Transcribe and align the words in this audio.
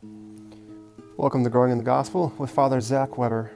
Welcome 0.00 1.42
to 1.42 1.50
Growing 1.50 1.72
in 1.72 1.78
the 1.78 1.84
Gospel 1.84 2.32
with 2.38 2.50
Father 2.50 2.80
Zach 2.80 3.18
Weber. 3.18 3.50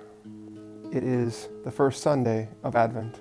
It 0.93 1.05
is 1.05 1.49
the 1.65 1.71
first 1.71 2.03
Sunday 2.03 2.49
of 2.65 2.75
Advent. 2.75 3.21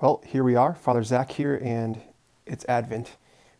Well, 0.00 0.22
here 0.24 0.44
we 0.44 0.54
are, 0.54 0.76
Father 0.76 1.02
Zach 1.02 1.32
here, 1.32 1.60
and 1.60 2.00
it's 2.46 2.64
Advent, 2.68 3.16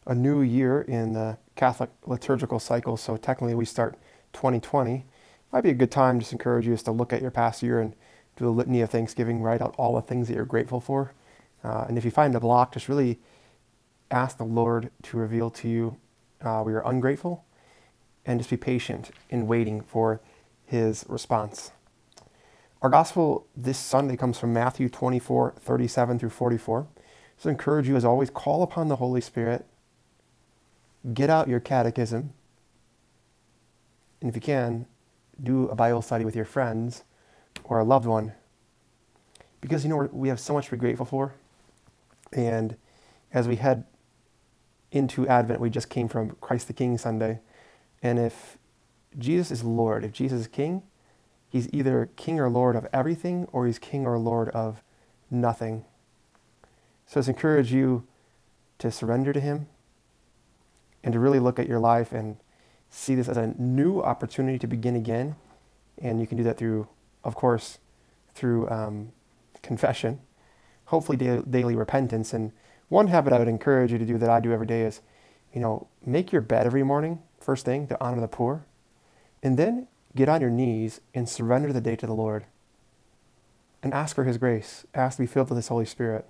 a 0.06 0.14
new 0.14 0.42
year 0.42 0.82
in 0.82 1.14
the 1.14 1.36
Catholic 1.56 1.90
liturgical 2.06 2.60
cycle. 2.60 2.96
So 2.96 3.16
technically, 3.16 3.56
we 3.56 3.64
start 3.64 3.98
2020. 4.34 5.04
Might 5.52 5.62
be 5.62 5.70
a 5.70 5.74
good 5.74 5.90
time 5.90 6.20
just 6.20 6.30
encourage 6.30 6.68
you 6.68 6.74
just 6.74 6.84
to 6.84 6.92
look 6.92 7.12
at 7.12 7.20
your 7.20 7.32
past 7.32 7.60
year 7.60 7.80
and 7.80 7.96
do 8.40 8.48
a 8.48 8.50
litany 8.50 8.80
of 8.80 8.90
Thanksgiving, 8.90 9.42
write 9.42 9.60
out 9.60 9.74
all 9.76 9.94
the 9.94 10.02
things 10.02 10.28
that 10.28 10.34
you're 10.34 10.44
grateful 10.44 10.80
for. 10.80 11.12
Uh, 11.62 11.84
and 11.88 11.98
if 11.98 12.04
you 12.04 12.10
find 12.10 12.34
a 12.34 12.40
block, 12.40 12.72
just 12.72 12.88
really 12.88 13.18
ask 14.10 14.38
the 14.38 14.44
Lord 14.44 14.90
to 15.02 15.16
reveal 15.18 15.50
to 15.50 15.68
you 15.68 15.96
uh, 16.40 16.62
where 16.62 16.74
you're 16.74 16.88
ungrateful 16.88 17.44
and 18.24 18.40
just 18.40 18.50
be 18.50 18.56
patient 18.56 19.10
in 19.28 19.46
waiting 19.46 19.82
for 19.82 20.20
his 20.64 21.04
response. 21.08 21.70
Our 22.80 22.88
gospel 22.88 23.46
this 23.54 23.78
Sunday 23.78 24.16
comes 24.16 24.38
from 24.38 24.54
Matthew 24.54 24.88
24, 24.88 25.54
37 25.60 26.18
through 26.18 26.30
44. 26.30 26.86
So 27.36 27.50
I 27.50 27.52
encourage 27.52 27.88
you, 27.88 27.96
as 27.96 28.04
always, 28.06 28.30
call 28.30 28.62
upon 28.62 28.88
the 28.88 28.96
Holy 28.96 29.20
Spirit, 29.20 29.66
get 31.12 31.28
out 31.28 31.48
your 31.48 31.60
catechism, 31.60 32.32
and 34.20 34.28
if 34.30 34.34
you 34.34 34.40
can, 34.40 34.86
do 35.42 35.68
a 35.68 35.74
Bible 35.74 36.02
study 36.02 36.24
with 36.24 36.36
your 36.36 36.44
friends 36.44 37.04
or 37.64 37.78
a 37.78 37.84
loved 37.84 38.06
one. 38.06 38.32
Because, 39.60 39.84
you 39.84 39.90
know, 39.90 40.08
we 40.12 40.28
have 40.28 40.40
so 40.40 40.54
much 40.54 40.66
to 40.66 40.70
be 40.72 40.76
grateful 40.76 41.06
for. 41.06 41.34
And 42.32 42.76
as 43.32 43.46
we 43.46 43.56
head 43.56 43.84
into 44.90 45.26
Advent, 45.28 45.60
we 45.60 45.70
just 45.70 45.88
came 45.88 46.08
from 46.08 46.36
Christ 46.40 46.66
the 46.66 46.72
King 46.72 46.96
Sunday. 46.98 47.40
And 48.02 48.18
if 48.18 48.56
Jesus 49.18 49.50
is 49.50 49.64
Lord, 49.64 50.04
if 50.04 50.12
Jesus 50.12 50.40
is 50.40 50.46
King, 50.46 50.82
He's 51.50 51.68
either 51.72 52.08
king 52.14 52.38
or 52.38 52.48
lord 52.48 52.76
of 52.76 52.86
everything, 52.92 53.48
or 53.52 53.66
he's 53.66 53.80
king 53.80 54.06
or 54.06 54.16
lord 54.18 54.48
of 54.50 54.82
nothing. 55.30 55.84
So 57.06 57.18
let's 57.18 57.28
encourage 57.28 57.72
you 57.72 58.06
to 58.78 58.92
surrender 58.92 59.32
to 59.32 59.40
him 59.40 59.66
and 61.02 61.12
to 61.12 61.18
really 61.18 61.40
look 61.40 61.58
at 61.58 61.68
your 61.68 61.80
life 61.80 62.12
and 62.12 62.36
see 62.88 63.16
this 63.16 63.28
as 63.28 63.36
a 63.36 63.48
new 63.58 64.00
opportunity 64.00 64.60
to 64.60 64.68
begin 64.68 64.94
again. 64.94 65.34
And 66.00 66.20
you 66.20 66.26
can 66.26 66.38
do 66.38 66.44
that 66.44 66.56
through, 66.56 66.86
of 67.24 67.34
course, 67.34 67.78
through 68.34 68.68
um, 68.68 69.12
confession, 69.62 70.20
hopefully 70.86 71.16
daily, 71.16 71.42
daily 71.48 71.76
repentance. 71.76 72.32
And 72.32 72.52
one 72.88 73.08
habit 73.08 73.32
I 73.32 73.38
would 73.38 73.48
encourage 73.48 73.92
you 73.92 73.98
to 73.98 74.06
do 74.06 74.18
that 74.18 74.30
I 74.30 74.40
do 74.40 74.52
every 74.52 74.66
day 74.66 74.82
is, 74.82 75.00
you 75.52 75.60
know, 75.60 75.88
make 76.04 76.32
your 76.32 76.42
bed 76.42 76.66
every 76.66 76.82
morning, 76.82 77.22
first 77.40 77.64
thing, 77.64 77.86
to 77.88 78.02
honor 78.02 78.20
the 78.20 78.28
poor. 78.28 78.64
And 79.42 79.58
then 79.58 79.88
Get 80.14 80.28
on 80.28 80.40
your 80.40 80.50
knees 80.50 81.00
and 81.14 81.28
surrender 81.28 81.72
the 81.72 81.80
day 81.80 81.96
to 81.96 82.06
the 82.06 82.14
Lord. 82.14 82.46
And 83.82 83.94
ask 83.94 84.14
for 84.14 84.24
His 84.24 84.38
grace. 84.38 84.84
Ask 84.94 85.16
to 85.16 85.22
be 85.22 85.26
filled 85.26 85.50
with 85.50 85.56
His 85.56 85.68
Holy 85.68 85.84
Spirit. 85.84 86.26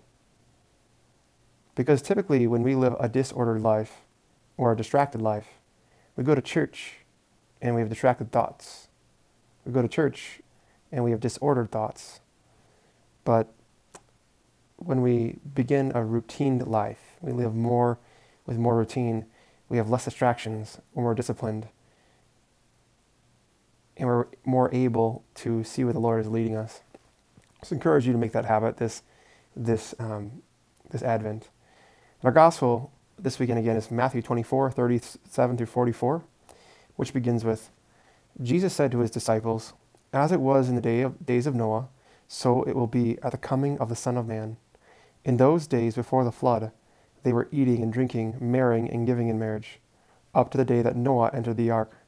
Because 1.75 2.02
typically, 2.02 2.47
when 2.47 2.62
we 2.62 2.75
live 2.75 2.94
a 3.00 3.08
disordered 3.08 3.62
life 3.62 4.02
or 4.56 4.72
a 4.72 4.77
distracted 4.77 5.22
life, 5.22 5.48
we 6.14 6.25
go 6.25 6.34
to 6.34 6.42
church 6.42 6.98
and 7.62 7.75
we 7.75 7.80
have 7.80 7.88
distracted 7.88 8.32
thoughts. 8.32 8.88
We 9.64 9.72
go 9.72 9.82
to 9.82 9.88
church 9.88 10.39
and 10.92 11.05
we 11.05 11.10
have 11.10 11.20
disordered 11.20 11.70
thoughts. 11.70 12.20
But 13.24 13.52
when 14.77 15.02
we 15.02 15.38
begin 15.55 15.92
a 15.94 16.05
routine 16.05 16.58
life, 16.58 17.16
we 17.20 17.32
live 17.32 17.55
more 17.55 17.98
with 18.47 18.56
more 18.56 18.77
routine, 18.77 19.27
we 19.69 19.76
have 19.76 19.91
less 19.91 20.04
distractions, 20.04 20.78
we're 20.94 21.03
more 21.03 21.15
disciplined 21.15 21.69
and 24.00 24.09
we're 24.09 24.26
more 24.44 24.75
able 24.75 25.25
to 25.34 25.62
see 25.62 25.84
where 25.84 25.92
the 25.92 26.00
Lord 26.00 26.22
is 26.22 26.28
leading 26.28 26.56
us. 26.56 26.81
So 27.62 27.75
I 27.75 27.76
encourage 27.76 28.06
you 28.06 28.12
to 28.12 28.19
make 28.19 28.32
that 28.32 28.47
habit 28.47 28.78
this 28.78 29.03
this 29.54 29.94
um, 29.98 30.42
this 30.91 31.03
Advent. 31.03 31.50
And 32.20 32.25
our 32.25 32.32
gospel 32.32 32.92
this 33.19 33.38
weekend 33.38 33.59
again 33.59 33.76
is 33.76 33.91
Matthew 33.91 34.22
24, 34.22 34.70
37 34.70 35.56
through 35.59 35.66
44, 35.66 36.25
which 36.97 37.12
begins 37.12 37.44
with 37.44 37.70
Jesus 38.42 38.72
said 38.72 38.91
to 38.92 39.00
his 39.00 39.10
disciples, 39.10 39.75
As 40.12 40.32
it 40.32 40.41
was 40.41 40.69
in 40.69 40.75
the 40.75 40.81
day 40.81 41.03
of, 41.03 41.25
days 41.25 41.47
of 41.47 41.54
Noah, 41.54 41.88
so 42.26 42.62
it 42.65 42.75
will 42.75 42.87
be 42.87 43.19
at 43.22 43.32
the 43.32 43.38
coming 43.38 43.78
of 43.78 43.88
the 43.88 43.97
Son 43.97 44.16
of 44.16 44.26
Man. 44.26 44.56
In 45.25 45.37
those 45.37 45.66
days 45.66 45.94
before 45.94 46.25
the 46.25 46.32
flood, 46.32 46.72
they 47.22 47.32
were 47.32 47.48
eating 47.53 47.82
and 47.82 47.93
drinking, 47.93 48.37
marrying 48.41 48.88
and 48.91 49.06
giving 49.06 49.28
in 49.28 49.38
marriage, 49.38 49.81
up 50.34 50.50
to 50.50 50.59
the 50.59 50.65
day 50.65 50.82
that 50.82 50.97
Noah 50.97 51.31
entered 51.32 51.56
the 51.56 51.71
ark 51.71 52.00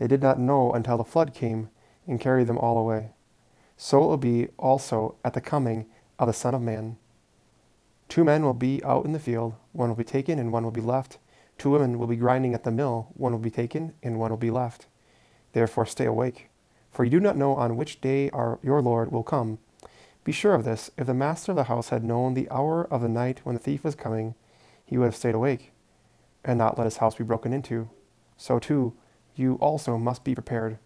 they 0.00 0.06
did 0.06 0.22
not 0.22 0.40
know 0.40 0.72
until 0.72 0.96
the 0.96 1.04
flood 1.04 1.34
came 1.34 1.68
and 2.06 2.18
carried 2.18 2.46
them 2.46 2.56
all 2.56 2.78
away. 2.78 3.10
So 3.76 4.02
it 4.02 4.06
will 4.06 4.16
be 4.16 4.48
also 4.58 5.16
at 5.22 5.34
the 5.34 5.42
coming 5.42 5.86
of 6.18 6.26
the 6.26 6.32
Son 6.32 6.54
of 6.54 6.62
Man. 6.62 6.96
Two 8.08 8.24
men 8.24 8.42
will 8.42 8.54
be 8.54 8.82
out 8.82 9.04
in 9.04 9.12
the 9.12 9.18
field, 9.18 9.54
one 9.72 9.90
will 9.90 9.96
be 9.96 10.02
taken 10.02 10.38
and 10.38 10.52
one 10.52 10.64
will 10.64 10.70
be 10.70 10.80
left. 10.80 11.18
Two 11.58 11.70
women 11.70 11.98
will 11.98 12.06
be 12.06 12.16
grinding 12.16 12.54
at 12.54 12.64
the 12.64 12.70
mill, 12.70 13.08
one 13.12 13.32
will 13.32 13.38
be 13.38 13.50
taken 13.50 13.92
and 14.02 14.18
one 14.18 14.30
will 14.30 14.38
be 14.38 14.50
left. 14.50 14.86
Therefore 15.52 15.84
stay 15.84 16.06
awake, 16.06 16.48
for 16.90 17.04
you 17.04 17.10
do 17.10 17.20
not 17.20 17.36
know 17.36 17.54
on 17.54 17.76
which 17.76 18.00
day 18.00 18.30
our, 18.30 18.58
your 18.62 18.82
Lord 18.82 19.12
will 19.12 19.22
come. 19.22 19.58
Be 20.24 20.32
sure 20.32 20.54
of 20.54 20.64
this 20.64 20.90
if 20.96 21.06
the 21.06 21.14
master 21.14 21.52
of 21.52 21.56
the 21.56 21.64
house 21.64 21.88
had 21.88 22.04
known 22.04 22.34
the 22.34 22.50
hour 22.50 22.86
of 22.92 23.00
the 23.00 23.08
night 23.08 23.40
when 23.44 23.54
the 23.54 23.60
thief 23.60 23.84
was 23.84 23.94
coming, 23.94 24.34
he 24.84 24.98
would 24.98 25.06
have 25.06 25.16
stayed 25.16 25.34
awake, 25.34 25.72
and 26.44 26.58
not 26.58 26.76
let 26.76 26.84
his 26.84 26.98
house 26.98 27.14
be 27.14 27.24
broken 27.24 27.52
into. 27.52 27.88
So 28.36 28.58
too, 28.58 28.94
you 29.36 29.54
also 29.54 29.96
must 29.96 30.24
be 30.24 30.34
prepared, 30.34 30.78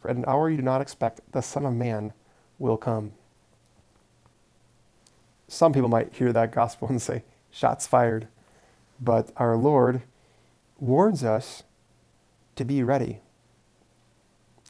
for 0.00 0.10
at 0.10 0.16
an 0.16 0.24
hour 0.26 0.50
you 0.50 0.56
do 0.56 0.62
not 0.62 0.80
expect 0.80 1.20
the 1.32 1.40
Son 1.40 1.64
of 1.64 1.74
Man 1.74 2.12
will 2.58 2.76
come. 2.76 3.12
Some 5.48 5.72
people 5.72 5.88
might 5.88 6.14
hear 6.14 6.32
that 6.32 6.52
gospel 6.52 6.88
and 6.90 7.00
say, 7.00 7.24
shots 7.50 7.86
fired. 7.86 8.28
But 9.00 9.30
our 9.36 9.56
Lord 9.56 10.02
warns 10.78 11.22
us 11.22 11.62
to 12.56 12.64
be 12.64 12.82
ready. 12.82 13.20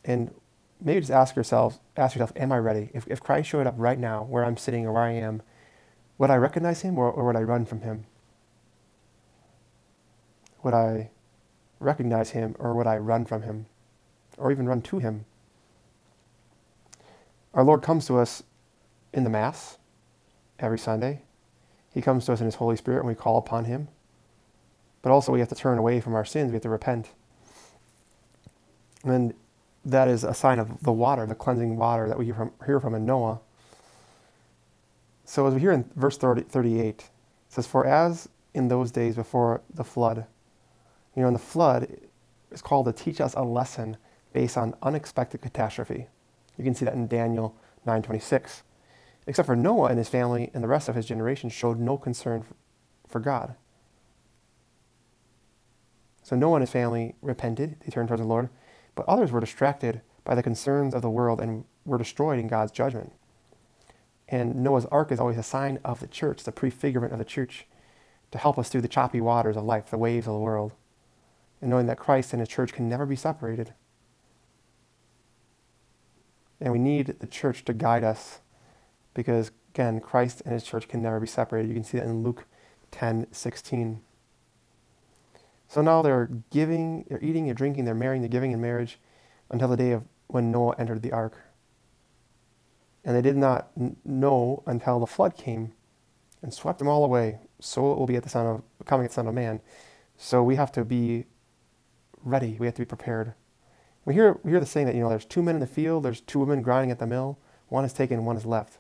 And 0.05 0.35
maybe 0.83 1.01
just 1.01 1.13
ask 1.13 1.37
yourself, 1.37 1.79
ask 1.97 2.15
yourself, 2.15 2.33
am 2.37 2.53
I 2.53 2.59
ready? 2.59 2.91
If, 2.93 3.07
if 3.09 3.23
Christ 3.23 3.49
showed 3.49 3.67
up 3.67 3.75
right 3.77 3.99
now, 3.99 4.25
where 4.25 4.45
I'm 4.45 4.57
sitting 4.57 4.87
or 4.87 4.93
where 4.93 5.03
I 5.03 5.13
am, 5.13 5.43
would 6.19 6.31
I 6.31 6.37
recognize 6.37 6.83
him 6.83 6.99
or, 6.99 7.11
or 7.11 7.27
would 7.27 7.37
I 7.37 7.43
run 7.43 7.65
from 7.65 7.81
him? 7.81 8.05
Would 10.63 10.75
I 10.75 11.11
recognize 11.81 12.31
him 12.31 12.55
or 12.59 12.75
would 12.75 12.87
I 12.87 12.99
run 12.99 13.25
from 13.25 13.43
him 13.43 13.67
or 14.37 14.53
even 14.53 14.67
run 14.67 14.83
to 14.83 14.99
him? 14.99 15.25
Our 17.55 17.65
Lord 17.65 17.83
comes 17.83 18.07
to 18.07 18.19
us 18.19 18.43
in 19.13 19.25
the 19.25 19.31
Mass 19.31 19.79
every 20.59 20.79
Sunday. 20.79 21.23
He 21.93 22.01
comes 22.01 22.25
to 22.27 22.33
us 22.33 22.41
in 22.41 22.47
His 22.47 22.55
Holy 22.55 22.77
Spirit 22.77 23.01
and 23.01 23.09
we 23.09 23.15
call 23.15 23.37
upon 23.37 23.67
Him. 23.67 23.89
But 25.03 25.13
also, 25.13 25.33
we 25.33 25.41
have 25.41 25.49
to 25.49 25.55
turn 25.55 25.79
away 25.79 26.01
from 26.01 26.15
our 26.15 26.25
sins. 26.25 26.51
We 26.51 26.55
have 26.55 26.63
to 26.63 26.71
repent. 26.71 27.11
And 29.05 29.35
that 29.85 30.09
is 30.09 30.25
a 30.25 30.35
sign 30.35 30.59
of 30.59 30.83
the 30.83 30.93
water, 30.93 31.27
the 31.27 31.35
cleansing 31.35 31.77
water 31.77 32.09
that 32.09 32.19
we 32.19 32.27
hear 32.27 32.35
from, 32.35 32.53
hear 32.65 32.81
from 32.81 32.95
in 32.95 33.05
Noah. 33.05 33.41
So, 35.25 35.47
as 35.47 35.55
we 35.55 35.61
hear 35.61 35.73
in 35.73 35.91
verse 35.97 36.19
30, 36.19 36.43
38, 36.43 36.85
it 36.85 37.11
says, 37.49 37.67
For 37.67 37.87
as 37.87 38.29
in 38.55 38.69
those 38.69 38.91
days 38.91 39.17
before 39.17 39.63
the 39.73 39.85
flood, 39.85 40.27
you 41.17 41.23
know, 41.23 41.29
in 41.29 41.35
the 41.35 41.41
flood 41.41 41.89
is 42.51 42.63
called 42.63 42.87
to 42.87 42.93
teach 42.93 43.21
us 43.21 43.35
a 43.35 43.43
lesson 43.43 43.97
based 44.33 44.57
on 44.57 44.75
unexpected 44.83 45.41
catastrophe. 45.41 46.07
You 46.57 46.65
can 46.65 46.75
see 46.75 46.85
that 46.85 46.95
in 46.95 47.07
Daniel 47.07 47.57
9:26. 47.87 48.63
Except 49.27 49.47
for 49.47 49.57
Noah 49.57 49.89
and 49.89 49.99
his 49.99 50.09
family 50.09 50.51
and 50.53 50.65
the 50.65 50.69
rest 50.69 50.89
of 50.89 50.97
his 50.97 51.07
generation 51.07 51.49
showed 51.49 51.79
no 51.79 51.97
concern 51.97 52.45
for 53.07 53.21
God. 53.21 53.55
So 56.23 56.35
Noah 56.35 56.57
and 56.57 56.63
his 56.63 56.71
family 56.71 57.15
repented, 57.23 57.77
they 57.81 57.91
turned 57.91 58.09
towards 58.09 58.21
the 58.21 58.27
Lord, 58.27 58.49
but 58.95 59.09
others 59.09 59.33
were 59.33 59.41
distracted 59.41 60.01
by 60.25 60.35
the 60.35 60.43
concerns 60.43 60.95
of 60.95 61.03
the 61.03 61.11
world 61.11 61.41
and 61.41 61.65
were 61.85 61.99
destroyed 61.99 62.39
in 62.39 62.49
God's 62.49 62.73
judgment. 62.73 63.13
And 64.29 64.57
Noah's 64.57 64.87
ark 64.87 65.13
is 65.13 65.21
always 65.21 65.39
a 65.39 65.43
sign 65.43 65.79
of 65.85 66.01
the 66.01 66.07
church, 66.07 66.45
the 66.45 66.53
prefigurement 66.53 67.13
of 67.13 67.19
the 67.19 67.25
church, 67.25 67.67
to 68.31 68.39
help 68.39 68.59
us 68.59 68.69
through 68.69 68.81
the 68.81 68.89
choppy 68.89 69.21
waters 69.21 69.57
of 69.57 69.65
life, 69.65 69.91
the 69.91 69.99
waves 69.99 70.27
of 70.27 70.33
the 70.33 70.39
world 70.39 70.73
and 71.63 71.71
knowing 71.71 71.87
that 71.87 71.97
Christ 71.97 72.33
and 72.35 72.41
his 72.41 72.49
church 72.49 72.73
can 72.73 72.89
never 72.89 73.07
be 73.07 73.17
separated. 73.17 73.73
And 76.61 76.73
we 76.73 76.79
need 76.79 77.07
the 77.21 77.27
church 77.27 77.65
to 77.65 77.73
guide 77.73 78.05
us 78.05 78.41
because, 79.15 79.53
again, 79.73 80.01
Christ 80.01 80.43
and 80.45 80.53
his 80.53 80.65
church 80.65 80.89
can 80.89 81.01
never 81.01 81.21
be 81.21 81.27
separated. 81.27 81.69
You 81.69 81.75
can 81.75 81.85
see 81.85 81.99
that 81.99 82.07
in 82.07 82.23
Luke 82.23 82.45
10 82.91 83.29
16. 83.31 84.01
So 85.73 85.81
now 85.81 86.03
they're 86.03 86.29
giving, 86.51 87.07
they're 87.09 87.25
eating, 87.25 87.47
they're 87.47 87.55
drinking, 87.55 87.87
they're 87.87 87.95
marrying, 87.95 88.21
they're 88.21 88.29
giving 88.29 88.53
in 88.53 88.61
marriage 88.61 88.99
until 89.49 89.69
the 89.69 89.77
day 89.79 89.93
of 89.93 90.03
when 90.27 90.51
Noah 90.51 90.75
entered 90.79 91.01
the 91.01 91.13
ark. 91.13 91.39
And 93.07 93.17
they 93.17 93.23
did 93.23 93.39
not 93.39 93.71
know 94.05 94.63
until 94.67 95.01
the 95.01 95.07
flood 95.07 95.35
came 95.35 95.73
and 96.43 96.53
swept 96.53 96.79
them 96.79 96.89
all 96.89 97.03
away. 97.07 97.39
So 97.59 97.91
it 97.91 97.99
will 97.99 98.07
be 98.07 98.17
at 98.17 98.23
the 98.23 98.29
son 98.29 98.47
of 98.47 98.63
coming 98.85 99.07
at 99.07 99.13
the 99.13 99.15
Son 99.15 99.27
of 99.27 99.33
Man. 99.33 99.63
So 100.19 100.43
we 100.43 100.57
have 100.57 100.73
to 100.73 100.85
be 100.85 101.25
ready. 102.23 102.59
We 102.61 102.67
have 102.67 102.75
to 102.75 102.83
be 102.83 102.87
prepared. 102.87 103.33
We 104.05 104.13
hear, 104.13 104.39
we 104.43 104.51
hear 104.51 104.61
the 104.61 104.67
saying 104.67 104.89
that, 104.89 104.95
you 104.95 105.01
know, 105.01 105.09
there's 105.09 105.25
two 105.25 105.43
men 105.43 105.55
in 105.55 105.63
the 105.63 105.67
field, 105.67 106.03
there's 106.03 106.21
two 106.21 106.41
women 106.41 106.61
grinding 106.61 106.91
at 106.91 106.99
the 106.99 107.07
mill, 107.07 107.39
one 107.69 107.87
is 107.87 107.95
taken, 107.95 108.27
one 108.27 108.37
is 108.37 108.45
left. 108.45 108.77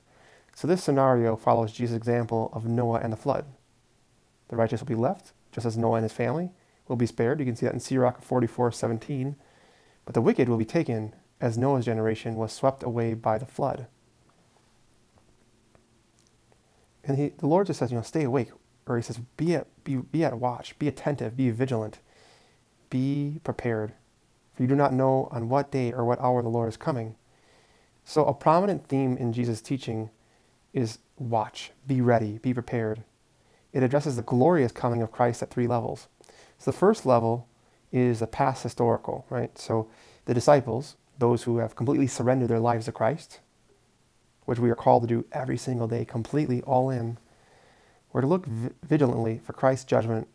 So 0.54 0.68
this 0.68 0.84
scenario 0.84 1.36
follows 1.36 1.72
Jesus' 1.72 1.96
example 1.96 2.50
of 2.52 2.66
Noah 2.66 3.00
and 3.00 3.14
the 3.14 3.16
flood. 3.16 3.46
The 4.48 4.56
righteous 4.56 4.80
will 4.80 4.88
be 4.88 4.94
left, 4.94 5.32
just 5.52 5.64
as 5.64 5.78
Noah 5.78 5.96
and 5.96 6.02
his 6.02 6.12
family 6.12 6.50
will 6.92 6.96
be 6.98 7.06
spared. 7.06 7.40
You 7.40 7.46
can 7.46 7.56
see 7.56 7.66
that 7.66 7.74
in 7.74 7.80
Sirach 7.80 8.22
44, 8.22 8.70
17. 8.70 9.34
But 10.04 10.14
the 10.14 10.20
wicked 10.20 10.48
will 10.48 10.58
be 10.58 10.64
taken 10.64 11.14
as 11.40 11.58
Noah's 11.58 11.86
generation 11.86 12.36
was 12.36 12.52
swept 12.52 12.82
away 12.82 13.14
by 13.14 13.38
the 13.38 13.46
flood. 13.46 13.86
And 17.02 17.18
he, 17.18 17.28
the 17.30 17.46
Lord 17.46 17.66
just 17.66 17.80
says, 17.80 17.90
you 17.90 17.96
know, 17.96 18.02
stay 18.02 18.22
awake. 18.22 18.50
Or 18.86 18.96
he 18.96 19.02
says, 19.02 19.20
be 19.36 19.54
at, 19.54 19.66
be, 19.84 19.96
be 19.96 20.22
at 20.22 20.38
watch, 20.38 20.78
be 20.78 20.86
attentive, 20.86 21.36
be 21.36 21.50
vigilant, 21.50 21.98
be 22.90 23.40
prepared. 23.42 23.94
For 24.54 24.62
you 24.62 24.68
do 24.68 24.76
not 24.76 24.92
know 24.92 25.28
on 25.32 25.48
what 25.48 25.70
day 25.70 25.92
or 25.92 26.04
what 26.04 26.20
hour 26.20 26.42
the 26.42 26.48
Lord 26.48 26.68
is 26.68 26.76
coming. 26.76 27.16
So, 28.04 28.24
a 28.26 28.34
prominent 28.34 28.88
theme 28.88 29.16
in 29.16 29.32
Jesus' 29.32 29.62
teaching 29.62 30.10
is 30.72 30.98
watch, 31.16 31.70
be 31.86 32.00
ready, 32.00 32.38
be 32.38 32.52
prepared. 32.52 33.04
It 33.72 33.82
addresses 33.82 34.16
the 34.16 34.22
glorious 34.22 34.72
coming 34.72 35.00
of 35.00 35.12
Christ 35.12 35.42
at 35.42 35.50
three 35.50 35.68
levels. 35.68 36.08
So, 36.62 36.70
the 36.70 36.76
first 36.76 37.04
level 37.04 37.48
is 37.90 38.22
a 38.22 38.26
past 38.28 38.62
historical, 38.62 39.26
right? 39.28 39.58
So, 39.58 39.88
the 40.26 40.34
disciples, 40.34 40.94
those 41.18 41.42
who 41.42 41.58
have 41.58 41.74
completely 41.74 42.06
surrendered 42.06 42.50
their 42.50 42.60
lives 42.60 42.84
to 42.84 42.92
Christ, 42.92 43.40
which 44.44 44.60
we 44.60 44.70
are 44.70 44.76
called 44.76 45.02
to 45.02 45.08
do 45.08 45.24
every 45.32 45.56
single 45.56 45.88
day, 45.88 46.04
completely 46.04 46.62
all 46.62 46.88
in, 46.88 47.18
were 48.12 48.20
to 48.20 48.28
look 48.28 48.46
vigilantly 48.46 49.40
for 49.44 49.52
Christ's 49.52 49.86
judgment, 49.86 50.28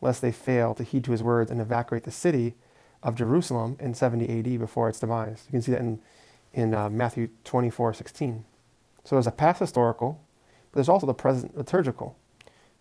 lest 0.00 0.22
they 0.22 0.30
fail 0.30 0.72
to 0.72 0.84
heed 0.84 1.02
to 1.02 1.10
his 1.10 1.22
words 1.24 1.50
and 1.50 1.60
evacuate 1.60 2.04
the 2.04 2.12
city 2.12 2.54
of 3.02 3.16
Jerusalem 3.16 3.76
in 3.80 3.92
70 3.92 4.38
AD 4.38 4.60
before 4.60 4.88
its 4.88 5.00
demise. 5.00 5.42
You 5.48 5.50
can 5.50 5.62
see 5.62 5.72
that 5.72 5.80
in, 5.80 5.98
in 6.52 6.74
uh, 6.74 6.88
Matthew 6.88 7.28
24 7.42 7.92
16. 7.94 8.44
So 9.02 9.16
there's 9.16 9.26
a 9.26 9.32
past 9.32 9.58
historical, 9.58 10.24
but 10.70 10.76
there's 10.76 10.88
also 10.88 11.08
the 11.08 11.12
present 11.12 11.58
liturgical. 11.58 12.16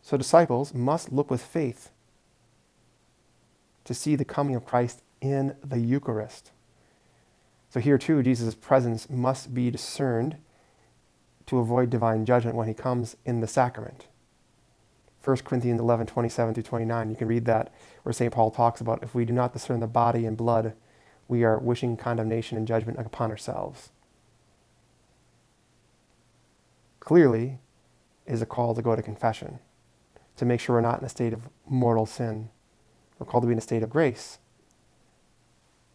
So 0.04 0.18
disciples 0.18 0.72
must 0.76 1.12
look 1.12 1.32
with 1.32 1.42
faith 1.42 1.90
to 3.86 3.94
see 3.94 4.16
the 4.16 4.26
coming 4.26 4.56
of 4.56 4.66
Christ 4.66 5.02
in 5.22 5.56
the 5.64 5.80
Eucharist. 5.80 6.52
So 7.70 7.80
here 7.80 7.98
too, 7.98 8.22
Jesus' 8.22 8.56
presence 8.56 9.10
must 9.10 9.54
be 9.54 9.72
discerned 9.72 10.38
to 11.48 11.58
avoid 11.58 11.90
divine 11.90 12.26
judgment 12.26 12.56
when 12.56 12.68
he 12.68 12.74
comes 12.74 13.18
in 13.26 13.42
the 13.42 13.48
sacrament. 13.48 14.08
1 15.24 15.38
Corinthians 15.38 15.80
11, 15.80 16.08
27 16.08 16.54
through 16.54 16.64
29. 16.64 17.10
You 17.10 17.16
can 17.16 17.28
read 17.28 17.46
that 17.46 17.74
where 18.04 18.14
St. 18.14 18.32
Paul 18.34 18.52
talks 18.52 18.82
about 18.82 19.04
if 19.04 19.16
we 19.16 19.26
do 19.26 19.34
not 19.34 19.54
discern 19.54 19.80
the 19.80 19.88
body 19.88 20.26
and 20.26 20.36
blood, 20.36 20.74
we 21.28 21.44
are 21.44 21.58
wishing 21.58 21.96
condemnation 21.96 22.58
and 22.58 22.68
judgment 22.68 23.00
upon 23.00 23.32
ourselves. 23.32 23.90
Clearly, 27.00 27.60
is 28.26 28.42
a 28.42 28.46
call 28.46 28.74
to 28.76 28.82
go 28.82 28.96
to 28.96 29.02
confession, 29.02 29.60
to 30.38 30.46
make 30.46 30.60
sure 30.60 30.76
we're 30.76 30.82
not 30.82 31.00
in 31.00 31.06
a 31.06 31.10
state 31.10 31.34
of 31.34 31.50
mortal 31.68 32.06
sin. 32.06 32.50
We're 33.24 33.32
called 33.32 33.44
to 33.44 33.48
be 33.48 33.54
in 33.54 33.58
a 33.58 33.62
state 33.62 33.84
of 33.84 33.90
grace, 33.90 34.38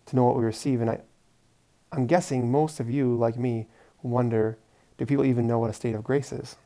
to 0.06 0.16
know 0.16 0.24
what 0.24 0.36
we 0.36 0.42
receive. 0.42 0.80
And 0.80 0.88
I, 0.88 1.00
I'm 1.92 2.06
guessing 2.06 2.50
most 2.50 2.80
of 2.80 2.88
you, 2.88 3.14
like 3.14 3.36
me, 3.36 3.66
wonder 4.02 4.56
do 4.96 5.04
people 5.04 5.26
even 5.26 5.46
know 5.46 5.58
what 5.58 5.68
a 5.68 5.74
state 5.74 5.94
of 5.94 6.02
grace 6.02 6.32
is? 6.32 6.56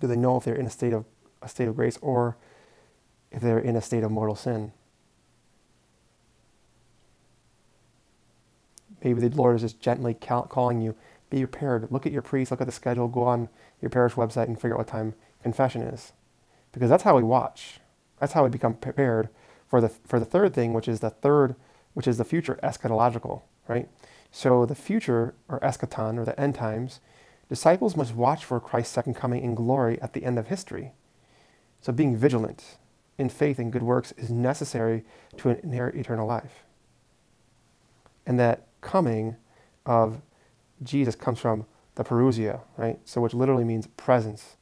Do 0.00 0.06
they 0.06 0.16
know 0.16 0.36
if 0.36 0.44
they're 0.44 0.54
in 0.54 0.64
a 0.64 0.70
state 0.70 0.92
of 0.92 1.04
a 1.42 1.48
state 1.48 1.66
of 1.66 1.74
grace 1.74 1.98
or 2.00 2.36
if 3.32 3.42
they're 3.42 3.58
in 3.58 3.74
a 3.74 3.82
state 3.82 4.04
of 4.04 4.12
mortal 4.12 4.36
sin. 4.36 4.72
Maybe 9.02 9.28
the 9.28 9.36
Lord 9.36 9.56
is 9.56 9.62
just 9.62 9.80
gently 9.80 10.14
calling 10.14 10.80
you, 10.80 10.94
be 11.28 11.44
prepared. 11.44 11.88
Look 11.90 12.06
at 12.06 12.12
your 12.12 12.22
priest, 12.22 12.50
look 12.50 12.60
at 12.60 12.66
the 12.66 12.72
schedule, 12.72 13.08
go 13.08 13.24
on 13.24 13.48
your 13.82 13.90
parish 13.90 14.14
website 14.14 14.44
and 14.44 14.56
figure 14.56 14.74
out 14.74 14.78
what 14.78 14.86
time 14.86 15.14
confession 15.42 15.82
is. 15.82 16.12
Because 16.72 16.88
that's 16.88 17.02
how 17.02 17.16
we 17.16 17.22
watch. 17.22 17.80
That's 18.18 18.32
how 18.32 18.44
we 18.44 18.50
become 18.50 18.74
prepared 18.74 19.28
for 19.68 19.80
the, 19.80 19.88
for 19.88 20.18
the 20.18 20.24
third 20.24 20.54
thing, 20.54 20.72
which 20.72 20.88
is 20.88 21.00
the 21.00 21.10
third, 21.10 21.56
which 21.94 22.06
is 22.06 22.18
the 22.18 22.24
future 22.24 22.58
eschatological, 22.62 23.42
right? 23.68 23.88
So 24.30 24.66
the 24.66 24.74
future, 24.74 25.34
or 25.48 25.60
eschaton, 25.60 26.18
or 26.18 26.24
the 26.24 26.38
end 26.38 26.54
times, 26.54 27.00
disciples 27.48 27.96
must 27.96 28.14
watch 28.14 28.44
for 28.44 28.58
Christ's 28.60 28.92
second 28.92 29.14
coming 29.14 29.42
in 29.42 29.54
glory 29.54 30.00
at 30.00 30.12
the 30.12 30.24
end 30.24 30.38
of 30.38 30.48
history. 30.48 30.92
So 31.80 31.92
being 31.92 32.16
vigilant 32.16 32.78
in 33.18 33.28
faith 33.28 33.58
and 33.58 33.72
good 33.72 33.82
works 33.82 34.12
is 34.16 34.30
necessary 34.30 35.04
to 35.36 35.50
inherit 35.50 35.94
eternal 35.94 36.26
life. 36.26 36.64
And 38.26 38.40
that 38.40 38.66
coming 38.80 39.36
of 39.86 40.20
Jesus 40.82 41.14
comes 41.14 41.38
from 41.38 41.66
the 41.94 42.04
parousia, 42.04 42.60
right? 42.76 42.98
So 43.04 43.20
which 43.20 43.34
literally 43.34 43.64
means 43.64 43.86
presence, 43.86 44.56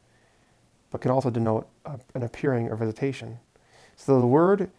but 0.90 1.00
can 1.00 1.10
also 1.10 1.30
denote 1.30 1.68
an 1.86 2.22
appearing 2.22 2.68
or 2.68 2.76
visitation. 2.76 3.38
So 3.96 4.20
the 4.20 4.26
word 4.26 4.70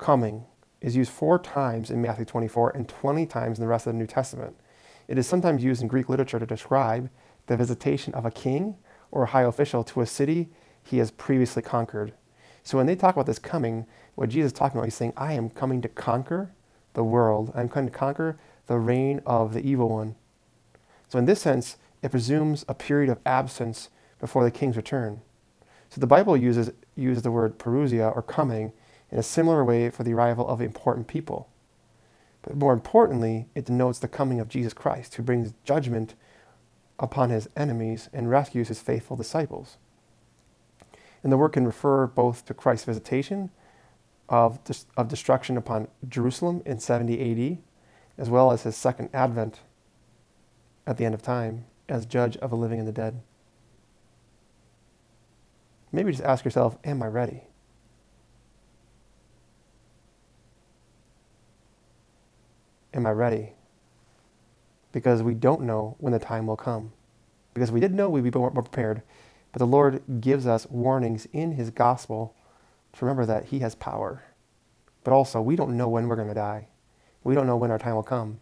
coming 0.00 0.46
is 0.80 0.96
used 0.96 1.12
four 1.12 1.38
times 1.38 1.90
in 1.90 2.00
Matthew 2.02 2.24
24 2.24 2.70
and 2.70 2.88
20 2.88 3.26
times 3.26 3.58
in 3.58 3.62
the 3.62 3.68
rest 3.68 3.86
of 3.86 3.92
the 3.92 3.98
New 3.98 4.06
Testament. 4.06 4.56
It 5.06 5.18
is 5.18 5.26
sometimes 5.26 5.62
used 5.62 5.82
in 5.82 5.88
Greek 5.88 6.08
literature 6.08 6.38
to 6.38 6.46
describe 6.46 7.10
the 7.46 7.56
visitation 7.56 8.14
of 8.14 8.24
a 8.24 8.30
king 8.30 8.76
or 9.10 9.24
a 9.24 9.26
high 9.26 9.42
official 9.42 9.84
to 9.84 10.00
a 10.00 10.06
city 10.06 10.48
he 10.82 10.98
has 10.98 11.10
previously 11.10 11.62
conquered. 11.62 12.14
So 12.62 12.78
when 12.78 12.86
they 12.86 12.96
talk 12.96 13.14
about 13.14 13.26
this 13.26 13.38
coming, 13.38 13.86
what 14.14 14.30
Jesus 14.30 14.52
is 14.52 14.58
talking 14.58 14.78
about, 14.78 14.86
he's 14.86 14.94
saying, 14.94 15.12
I 15.16 15.34
am 15.34 15.50
coming 15.50 15.82
to 15.82 15.88
conquer 15.88 16.52
the 16.94 17.04
world. 17.04 17.52
I'm 17.54 17.68
coming 17.68 17.90
to 17.90 17.96
conquer 17.96 18.38
the 18.66 18.78
reign 18.78 19.20
of 19.26 19.52
the 19.52 19.60
evil 19.60 19.88
one. 19.88 20.14
So 21.08 21.18
in 21.18 21.26
this 21.26 21.40
sense, 21.40 21.76
it 22.02 22.10
presumes 22.10 22.64
a 22.68 22.74
period 22.74 23.10
of 23.10 23.18
absence 23.26 23.90
before 24.18 24.44
the 24.44 24.50
king's 24.50 24.76
return. 24.76 25.20
So 25.90 26.00
the 26.00 26.06
Bible 26.06 26.36
uses, 26.36 26.70
uses 26.94 27.22
the 27.22 27.30
word 27.30 27.58
parousia 27.58 28.14
or 28.14 28.22
coming 28.22 28.72
in 29.10 29.18
a 29.18 29.22
similar 29.22 29.64
way 29.64 29.90
for 29.90 30.02
the 30.02 30.14
arrival 30.14 30.46
of 30.46 30.60
important 30.60 31.06
people. 31.06 31.48
But 32.42 32.56
more 32.56 32.72
importantly, 32.72 33.48
it 33.54 33.66
denotes 33.66 33.98
the 33.98 34.08
coming 34.08 34.40
of 34.40 34.48
Jesus 34.48 34.72
Christ, 34.72 35.14
who 35.14 35.22
brings 35.22 35.54
judgment 35.64 36.14
upon 36.98 37.30
his 37.30 37.48
enemies 37.56 38.08
and 38.12 38.30
rescues 38.30 38.68
his 38.68 38.80
faithful 38.80 39.16
disciples. 39.16 39.76
And 41.22 41.32
the 41.32 41.36
word 41.36 41.50
can 41.50 41.66
refer 41.66 42.06
both 42.06 42.44
to 42.46 42.54
Christ's 42.54 42.86
visitation 42.86 43.50
of, 44.28 44.58
of 44.96 45.08
destruction 45.08 45.56
upon 45.56 45.88
Jerusalem 46.08 46.62
in 46.64 46.78
70 46.78 47.52
AD, 47.52 47.58
as 48.16 48.30
well 48.30 48.52
as 48.52 48.62
his 48.62 48.76
second 48.76 49.10
advent 49.12 49.60
at 50.86 50.96
the 50.96 51.04
end 51.04 51.14
of 51.14 51.22
time 51.22 51.66
as 51.88 52.06
judge 52.06 52.36
of 52.38 52.50
the 52.50 52.56
living 52.56 52.78
and 52.78 52.88
the 52.88 52.92
dead. 52.92 53.20
Maybe 55.92 56.12
just 56.12 56.22
ask 56.22 56.44
yourself, 56.44 56.78
am 56.84 57.02
I 57.02 57.08
ready? 57.08 57.42
Am 62.92 63.06
I 63.06 63.10
ready? 63.10 63.52
Because 64.92 65.22
we 65.22 65.34
don't 65.34 65.62
know 65.62 65.96
when 65.98 66.12
the 66.12 66.18
time 66.18 66.46
will 66.46 66.56
come. 66.56 66.92
Because 67.54 67.70
we 67.70 67.80
did 67.80 67.94
know, 67.94 68.08
we'd 68.08 68.24
be 68.24 68.38
more 68.38 68.50
prepared. 68.50 69.02
But 69.52 69.58
the 69.60 69.66
Lord 69.66 70.02
gives 70.20 70.46
us 70.46 70.66
warnings 70.68 71.26
in 71.32 71.52
His 71.52 71.70
gospel 71.70 72.34
to 72.92 73.04
remember 73.04 73.26
that 73.26 73.46
He 73.46 73.60
has 73.60 73.74
power. 73.74 74.22
But 75.04 75.12
also, 75.12 75.40
we 75.40 75.56
don't 75.56 75.76
know 75.76 75.88
when 75.88 76.08
we're 76.08 76.16
going 76.16 76.28
to 76.28 76.34
die. 76.34 76.68
We 77.22 77.34
don't 77.34 77.46
know 77.46 77.56
when 77.56 77.70
our 77.70 77.78
time 77.78 77.94
will 77.94 78.02
come. 78.02 78.40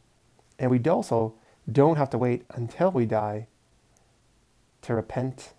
And 0.58 0.70
we 0.70 0.82
also 0.88 1.34
don't 1.70 1.96
have 1.96 2.10
to 2.10 2.18
wait 2.18 2.44
until 2.50 2.90
we 2.90 3.06
die 3.06 3.48
to 4.82 4.94
repent 4.94 5.54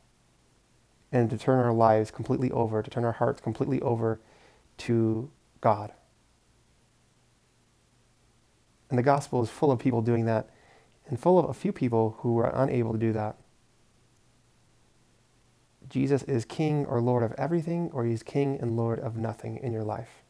and 1.12 1.30
to 1.30 1.38
turn 1.38 1.64
our 1.64 1.74
lives 1.74 2.12
completely 2.12 2.52
over, 2.52 2.82
to 2.82 2.90
turn 2.90 3.06
our 3.06 3.14
hearts 3.14 3.42
completely 3.42 3.82
over 3.82 4.20
to 4.78 5.32
God. 5.62 5.92
And 8.90 8.98
the 8.98 9.04
gospel 9.04 9.42
is 9.44 9.50
full 9.50 9.72
of 9.72 9.80
people 9.80 10.02
doing 10.02 10.26
that 10.26 10.50
and 11.08 11.20
full 11.20 11.40
of 11.40 11.50
a 11.50 11.54
few 11.54 11.72
people 11.72 12.18
who 12.20 12.38
are 12.40 12.52
unable 12.56 12.94
to 12.94 13.00
do 13.00 13.14
that. 13.14 13.36
Jesus 15.90 16.22
is 16.24 16.46
King 16.46 16.86
or 16.86 17.02
Lord 17.02 17.24
of 17.24 17.34
everything, 17.38 17.90
or 17.94 18.06
He's 18.06 18.22
King 18.22 18.60
and 18.62 18.78
Lord 18.78 19.00
of 19.00 19.18
nothing 19.18 19.58
in 19.58 19.74
your 19.74 19.84
life. 19.84 20.24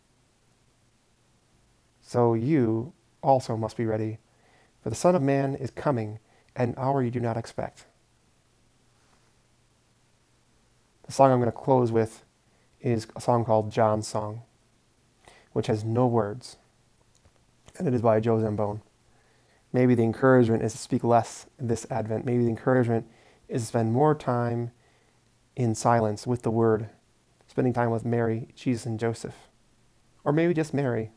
So 2.02 2.34
you 2.34 2.94
also 3.22 3.58
must 3.58 3.76
be 3.76 3.86
ready, 3.86 4.20
for 4.82 4.90
the 4.90 4.96
Son 4.96 5.16
of 5.16 5.22
Man 5.22 5.56
is 5.56 5.70
coming 5.70 6.20
at 6.56 6.70
an 6.70 6.76
hour 6.78 7.04
you 7.04 7.12
do 7.12 7.20
not 7.20 7.36
expect. 7.36 7.86
The 11.06 11.12
song 11.12 11.32
I'm 11.32 11.40
going 11.40 11.52
to 11.52 11.58
close 11.58 11.92
with 11.92 12.24
is 12.80 13.08
a 13.16 13.22
song 13.22 13.44
called 13.44 13.72
John's 13.72 14.08
Song, 14.08 14.44
which 15.52 15.68
has 15.68 15.84
no 15.84 16.08
words, 16.08 16.58
and 17.80 17.88
it 17.88 17.94
is 17.94 18.02
by 18.02 18.20
Joe 18.20 18.38
Zambone. 18.38 18.82
Maybe 19.72 19.96
the 19.96 20.04
encouragement 20.04 20.64
is 20.64 20.74
to 20.74 20.78
speak 20.78 21.04
less 21.04 21.46
this 21.58 21.88
Advent. 21.90 22.26
Maybe 22.26 22.44
the 22.44 22.50
encouragement 22.50 23.08
is 23.48 23.62
to 23.64 23.68
spend 23.68 23.94
more 23.94 24.14
time 24.14 24.72
in 25.56 25.74
silence 25.76 26.28
with 26.28 26.42
the 26.42 26.52
Word, 26.52 26.90
spending 27.48 27.74
time 27.74 27.90
with 27.90 28.06
Mary, 28.06 28.50
Jesus, 28.54 28.86
and 28.86 29.00
Joseph. 29.00 29.36
Or 30.24 30.34
maybe 30.34 30.54
just 30.54 30.74
Mary, 30.74 31.12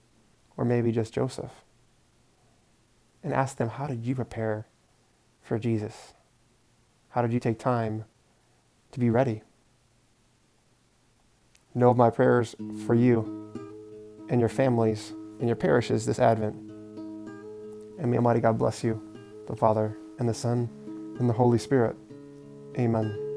or 0.57 0.65
maybe 0.65 0.93
just 0.93 1.13
Joseph. 1.13 1.53
And 3.23 3.33
ask 3.33 3.57
them, 3.57 3.69
how 3.69 3.87
did 3.87 4.05
you 4.05 4.15
prepare 4.15 4.67
for 5.43 5.59
Jesus? 5.59 6.15
How 7.11 7.23
did 7.23 7.33
you 7.33 7.41
take 7.41 7.59
time 7.59 8.05
to 8.93 9.01
be 9.01 9.11
ready? 9.11 9.43
Know 11.75 11.91
of 11.91 11.97
my 11.97 12.11
prayers 12.11 12.55
for 12.87 12.95
you 12.95 13.51
and 14.29 14.41
your 14.41 14.49
families 14.49 15.15
and 15.43 15.49
your 15.49 15.57
parishes 15.57 16.07
this 16.07 16.21
Advent. 16.21 16.55
And 17.99 18.09
may 18.09 18.17
Almighty 18.17 18.39
God 18.39 18.59
bless 18.59 18.85
you, 18.85 19.03
the 19.49 19.57
Father, 19.57 19.99
and 20.21 20.29
the 20.29 20.35
Son, 20.35 20.71
and 21.19 21.29
the 21.29 21.33
Holy 21.33 21.59
Spirit. 21.59 21.97
Amen. 22.79 23.32